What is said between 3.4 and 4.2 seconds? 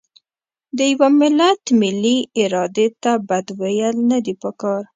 ویل نه